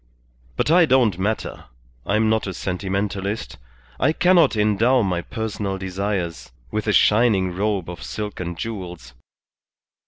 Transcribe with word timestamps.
But 0.57 0.71
I 0.71 0.87
don't 0.87 1.19
matter, 1.19 1.65
I 2.07 2.15
am 2.15 2.27
not 2.27 2.47
a 2.47 2.55
sentimentalist, 2.55 3.57
I 3.99 4.13
cannot 4.13 4.55
endow 4.57 5.03
my 5.03 5.21
personal 5.21 5.77
desires 5.77 6.49
with 6.71 6.87
a 6.87 6.91
shining 6.91 7.53
robe 7.55 7.87
of 7.87 8.01
silk 8.01 8.39
and 8.39 8.57
jewels. 8.57 9.13